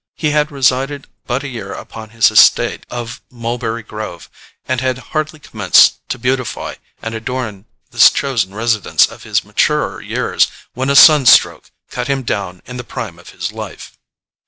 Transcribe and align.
He 0.15 0.31
had 0.31 0.49
resided 0.51 1.05
but 1.27 1.43
a 1.43 1.47
year 1.47 1.73
upon 1.73 2.09
his 2.09 2.31
estate 2.31 2.87
of 2.89 3.21
Mulberry 3.29 3.83
Grove, 3.83 4.31
and 4.67 4.81
had 4.81 4.97
hardly 5.13 5.37
commenced 5.39 5.99
to 6.09 6.17
beautify 6.17 6.77
and 7.03 7.13
adorn 7.13 7.65
this 7.91 8.09
chosen 8.09 8.55
residence 8.55 9.05
of 9.05 9.21
his 9.21 9.43
maturer 9.43 10.01
years, 10.01 10.47
when 10.73 10.89
a 10.89 10.95
sun 10.95 11.27
stroke 11.27 11.69
cut 11.91 12.07
him 12.07 12.23
down 12.23 12.63
in 12.65 12.77
the 12.77 12.83
prime 12.83 13.19
of 13.19 13.29
his 13.29 13.51
life. 13.51 13.95